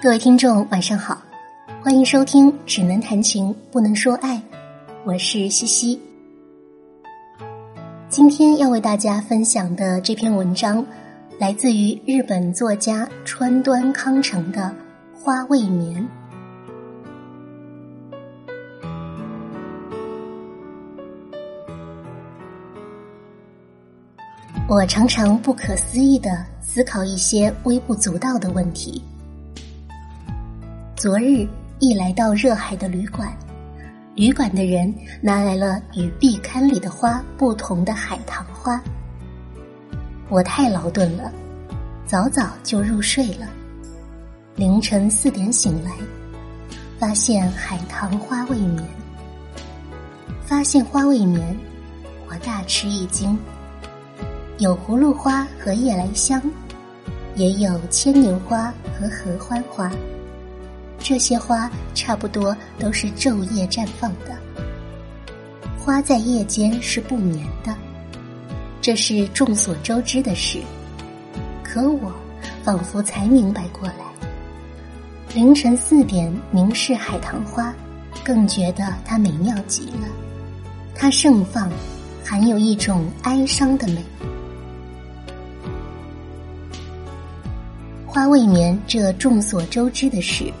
[0.00, 1.20] 各位听众，晚上好，
[1.82, 4.36] 欢迎收听《只能谈情不能说爱》，
[5.04, 6.00] 我是西西。
[8.08, 10.86] 今天要为大家分享的这篇文章，
[11.40, 14.72] 来自于日本作家川端康成的
[15.20, 16.00] 《花未眠》。
[24.68, 29.02] 我常常不可思议的思考一些微不足道的问题。
[30.98, 31.46] 昨日
[31.78, 33.32] 一来到热海的旅馆，
[34.16, 38.82] 旅馆的人拿来了与壁龛里的花不同的海棠花。
[40.28, 41.32] 我太劳顿了，
[42.04, 43.46] 早早就入睡了。
[44.56, 45.92] 凌晨四点醒来，
[46.98, 48.84] 发现海棠花未眠。
[50.44, 51.56] 发现花未眠，
[52.28, 53.38] 我大吃一惊。
[54.58, 56.42] 有葫芦花和夜来香，
[57.36, 59.92] 也有牵牛花和合欢花。
[60.98, 64.36] 这些花差不多都是昼夜绽放的，
[65.78, 67.74] 花在夜间是不眠的，
[68.82, 70.60] 这是众所周知的事。
[71.62, 72.12] 可我
[72.62, 74.04] 仿佛才明白过来，
[75.34, 77.72] 凌晨四点凝视海棠花，
[78.24, 80.08] 更觉得它美妙极了。
[80.94, 81.70] 它盛放，
[82.24, 84.04] 含有一种哀伤的美。
[88.04, 90.52] 花未眠，这众所周知的事。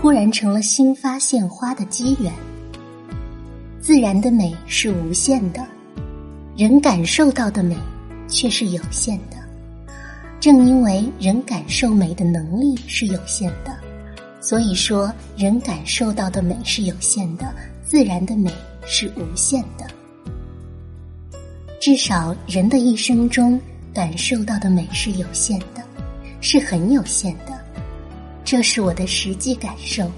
[0.00, 2.32] 忽然成了新发现花的机缘。
[3.80, 5.66] 自然的美是无限的，
[6.56, 7.76] 人感受到的美
[8.28, 9.36] 却是有限的。
[10.38, 13.76] 正因为人感受美的能力是有限的，
[14.40, 17.52] 所以说人感受到的美是有限的，
[17.84, 18.52] 自然的美
[18.84, 19.86] 是无限的。
[21.80, 23.60] 至少人的一生中
[23.94, 25.82] 感受到的美是有限的，
[26.40, 27.55] 是很有限的。
[28.46, 30.08] 这是我的实际感受，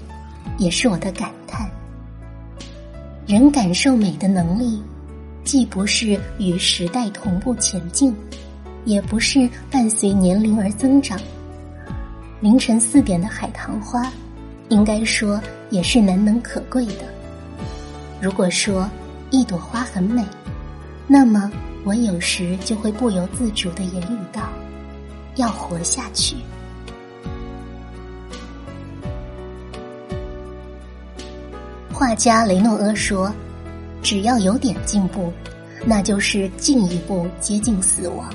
[0.59, 1.67] 也是我的感叹。
[3.25, 4.83] 人感受美的能力，
[5.43, 8.15] 既不是与时代同步前进，
[8.85, 11.19] 也不是伴随年龄而增长。
[12.39, 14.13] 凌晨四点的海棠花，
[14.69, 15.41] 应该说
[15.71, 17.11] 也是难能可贵的。
[18.21, 18.87] 如果说
[19.31, 20.23] 一朵花很美，
[21.07, 21.51] 那么
[21.83, 24.43] 我有时就会不由自主的言语道：
[25.35, 26.35] 要活下去。
[31.99, 33.29] 画家雷诺阿说
[34.01, 35.33] ：“只要有点进步，
[35.85, 38.33] 那就是进一步接近死亡，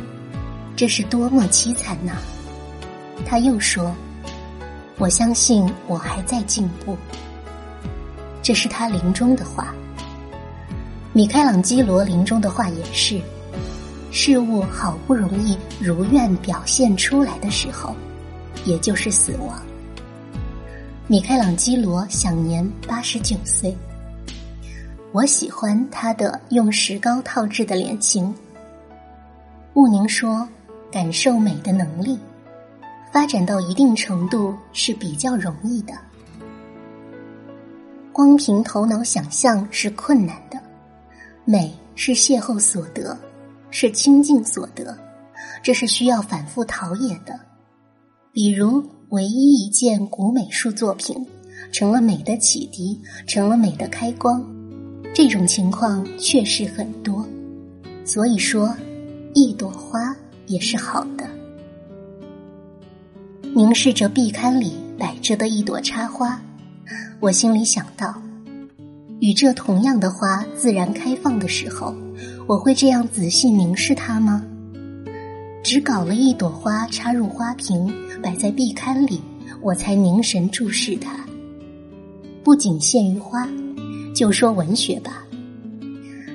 [0.76, 2.18] 这是多么凄惨呐！”
[3.24, 3.90] 他又说
[5.00, 6.94] ：“我相信我还在进步。”
[8.44, 9.74] 这是他临终的话。
[11.14, 13.18] 米开朗基罗临终的话也是
[14.12, 17.96] ：“事物好不容易如愿表现出来的时候，
[18.66, 19.58] 也就是死亡。”
[21.06, 23.76] 米开朗基罗享年八十九岁。
[25.12, 28.34] 我喜欢他的用石膏套制的脸型。
[29.74, 30.48] 穆宁说，
[30.90, 32.18] 感受美的能力，
[33.12, 35.92] 发展到一定程度是比较容易的。
[38.10, 40.58] 光凭头脑想象是困难的，
[41.44, 43.14] 美是邂逅所得，
[43.70, 44.96] 是亲近所得，
[45.62, 47.38] 这是需要反复陶冶的。
[48.32, 48.82] 比如。
[49.10, 51.14] 唯一一件古美术作品，
[51.70, 54.44] 成了美的启迪，成了美的开光，
[55.14, 57.26] 这种情况确实很多。
[58.04, 58.74] 所以说，
[59.34, 60.14] 一朵花
[60.46, 61.28] 也是好的。
[63.54, 66.42] 凝视着壁龛里摆着的一朵插花，
[67.20, 68.20] 我心里想到，
[69.20, 71.94] 与这同样的花自然开放的时候，
[72.48, 74.44] 我会这样仔细凝视它吗？
[75.64, 77.90] 只搞了一朵花插入花瓶，
[78.22, 79.18] 摆在壁龛里，
[79.62, 81.16] 我才凝神注视它。
[82.44, 83.48] 不仅限于花，
[84.14, 85.24] 就说文学吧。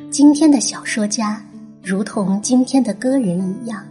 [0.09, 1.45] 今天的小说家，
[1.83, 3.85] 如同今天的歌人一样，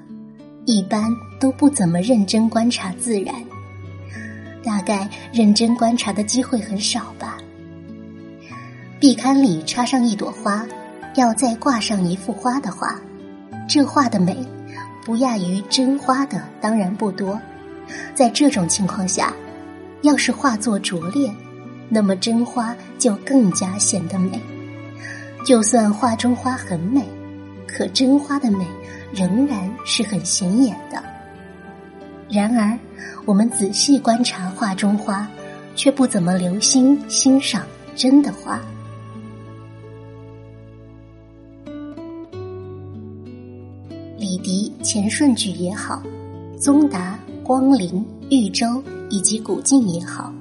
[0.66, 1.08] 一般
[1.38, 3.32] 都不怎么认真观察自然，
[4.64, 7.38] 大概认真观察的机会很少吧。
[8.98, 10.66] 壁龛里插上一朵花，
[11.14, 13.00] 要再挂上一幅花的话，
[13.68, 14.36] 这画的美。
[15.08, 17.40] 不亚于真花的当然不多，
[18.14, 19.32] 在这种情况下，
[20.02, 21.32] 要是画作拙劣，
[21.88, 24.38] 那么真花就更加显得美。
[25.46, 27.02] 就算画中花很美，
[27.66, 28.66] 可真花的美
[29.10, 31.02] 仍然是很显眼的。
[32.28, 32.78] 然而，
[33.24, 35.26] 我们仔细观察画中花，
[35.74, 37.62] 却不怎么留心欣赏
[37.96, 38.60] 真的花。
[44.88, 46.02] 钱顺举也好，
[46.58, 50.32] 宗达、光临、豫州以及古晋也好，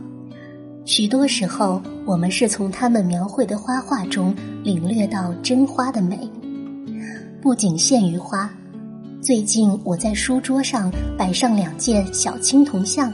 [0.85, 4.33] 许多时候我们是从他们描绘的花画中
[4.63, 6.17] 领略到真花的美。
[7.41, 8.49] 不仅限于花，
[9.21, 13.11] 最近我在书桌上摆上两件小青铜像，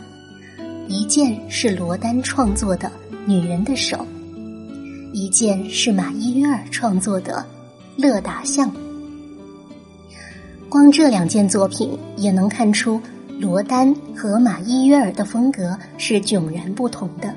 [0.88, 2.92] 一件是罗丹创作的
[3.26, 4.06] 女人的手，
[5.14, 7.44] 一件是马伊约尔创作的
[7.98, 8.72] 乐达像。
[10.74, 13.00] 光这两件作品也能看出
[13.40, 17.32] 罗丹和马伊约尔的风格是迥然不同的。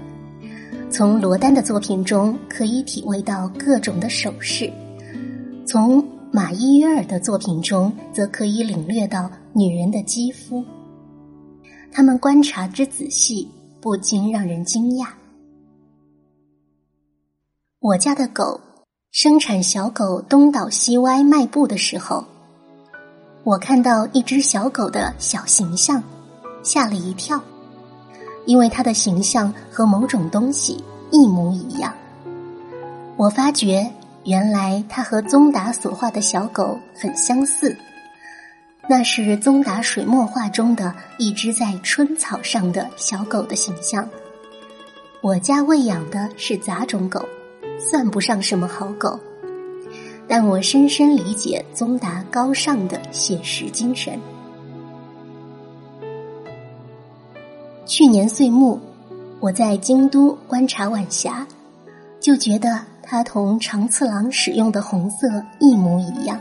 [0.91, 4.73] 从罗丹的作品中可以体会到各种的手势，
[5.67, 6.03] 从
[6.33, 10.65] 马伊约尔的作品中则可以领略到女人的肌肤。
[11.93, 13.47] 他们观察之仔细，
[13.83, 15.09] 不禁让人惊讶。
[17.81, 18.59] 我家的狗
[19.13, 22.25] 生产小狗东倒西歪迈步的时候。
[23.47, 26.03] 我看到一只小狗的小形象，
[26.65, 27.41] 吓了一跳，
[28.45, 30.83] 因为它的形象和某种东西
[31.13, 31.95] 一模一样。
[33.17, 33.89] 我发觉，
[34.25, 37.77] 原来它和宗达所画的小狗很相似，
[38.89, 44.09] 那是宗达水墨画中的一只在春草上的小狗的形象。
[45.21, 47.25] 我家喂养的是杂种狗，
[47.79, 49.17] 算不上什么好狗。
[50.29, 54.19] 但我深深理解宗达高尚的写实精神。
[57.85, 58.79] 去年岁末，
[59.39, 61.47] 我在京都观察晚霞，
[62.19, 65.29] 就觉得它同长次郎使用的红色
[65.61, 66.41] 一模一样。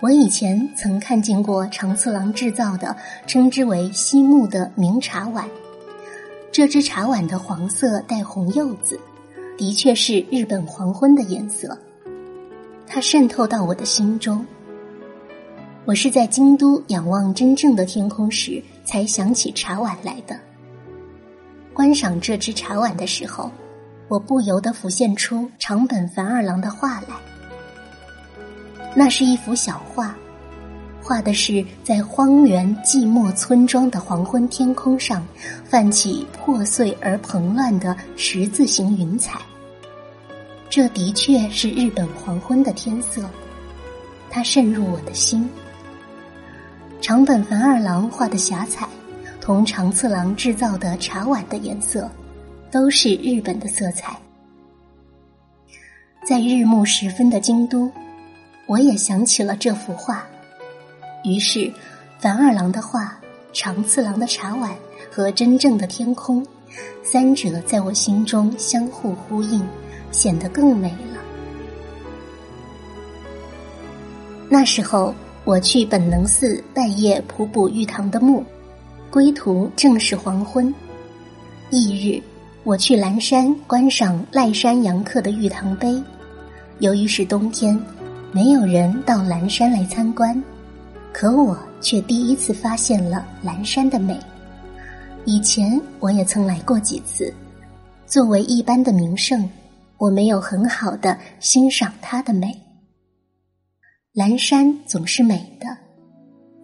[0.00, 2.96] 我以前曾看见过长次郎制造的
[3.26, 5.48] 称之为西木的明茶碗，
[6.50, 8.98] 这只茶碗的黄色带红柚子，
[9.56, 11.78] 的确是日本黄昏的颜色。
[12.92, 14.44] 它渗透到我的心中。
[15.84, 20.36] 我是在京都仰望真正的天空时，才想起茶碗来的。
[21.72, 23.48] 观赏这只茶碗的时候，
[24.08, 27.14] 我不由得浮现出长本繁二郎的画来。
[28.96, 30.16] 那是一幅小画，
[31.00, 35.24] 画的是在荒原寂寞村庄的黄昏天空上，
[35.64, 39.40] 泛起破碎而蓬乱的十字形云彩。
[40.70, 43.28] 这的确是日本黄昏的天色，
[44.30, 45.50] 它渗入我的心。
[47.00, 48.88] 长本繁二郎画的霞彩，
[49.40, 52.08] 同长次郎制造的茶碗的颜色，
[52.70, 54.16] 都是日本的色彩。
[56.24, 57.90] 在日暮时分的京都，
[58.66, 60.24] 我也想起了这幅画，
[61.24, 61.68] 于是
[62.20, 63.18] 繁二郎的画、
[63.52, 64.72] 长次郎的茶碗
[65.10, 66.46] 和真正的天空，
[67.02, 69.66] 三者在我心中相互呼应。
[70.10, 71.20] 显得更美了。
[74.48, 75.14] 那时候，
[75.44, 78.44] 我去本能寺拜谒普普玉堂的墓，
[79.10, 80.74] 归途正是黄昏。
[81.70, 82.20] 翌日，
[82.64, 86.02] 我去蓝山观赏赖山阳客的玉堂碑。
[86.80, 87.80] 由于是冬天，
[88.32, 90.42] 没有人到蓝山来参观，
[91.12, 94.18] 可我却第一次发现了蓝山的美。
[95.26, 97.32] 以前我也曾来过几次，
[98.06, 99.48] 作为一般的名胜。
[100.00, 102.58] 我没有很好的欣赏它的美。
[104.14, 105.76] 蓝山总是美的，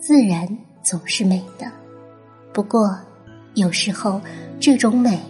[0.00, 0.48] 自然
[0.82, 1.70] 总是美的。
[2.54, 2.98] 不过，
[3.52, 4.18] 有时候
[4.58, 5.20] 这种美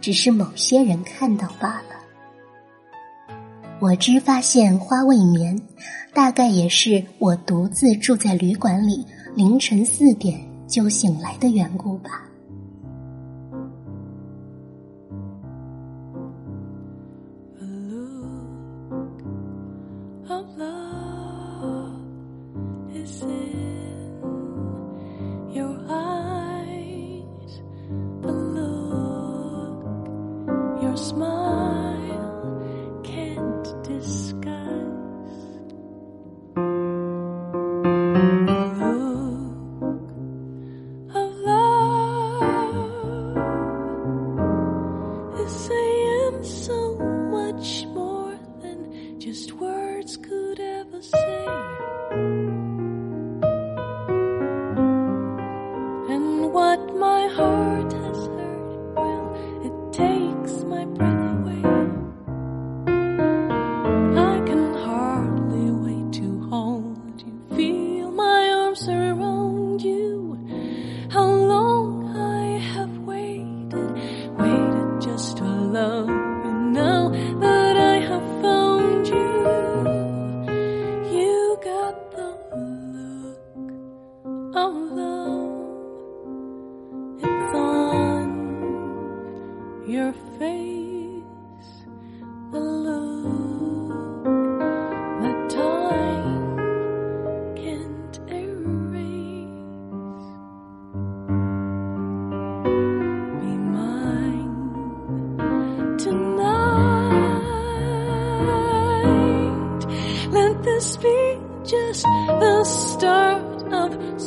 [0.00, 1.96] 只是某些人看到罢了。
[3.80, 5.60] 我只发现花未眠，
[6.14, 9.04] 大概也是我独自住在旅馆里，
[9.34, 12.25] 凌晨四点就醒来的缘故吧。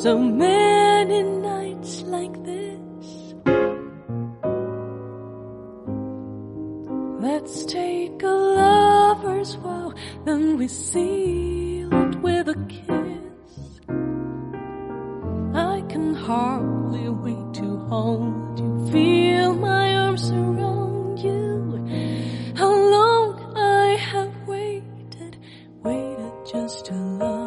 [0.01, 3.33] So many nights like this.
[7.19, 13.59] Let's take a lover's vow, then we seal it with a kiss.
[15.53, 22.55] I can hardly wait to hold you, feel my arms around you.
[22.55, 25.35] How long I have waited,
[25.83, 27.38] waited just to love